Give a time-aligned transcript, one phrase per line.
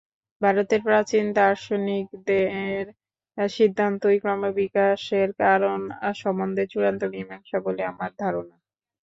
[0.41, 2.85] ভারতের প্রাচীন দার্শনিকদিগের
[3.37, 5.79] সিদ্ধান্তই ক্রমবিকাশের কারণ
[6.15, 8.55] সম্বন্ধে চূড়ান্ত মীমাংসা বলে আমার ধারণা।